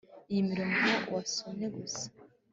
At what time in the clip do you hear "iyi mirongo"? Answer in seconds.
0.31-0.83